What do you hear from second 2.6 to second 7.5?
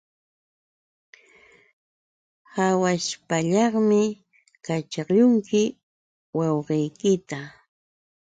Aawaśh pallaqmi kaćhaqlunki wawqiykita.